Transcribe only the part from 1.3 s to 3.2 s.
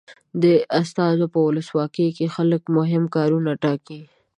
په ولسواکي کې خلک مهم